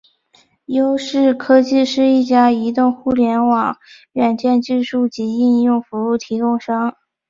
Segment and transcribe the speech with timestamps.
[0.65, 3.77] 优视科技是一家移动互联网
[4.13, 6.97] 软件技术及应用服务提供商。